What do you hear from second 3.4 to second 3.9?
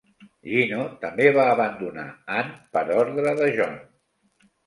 de John.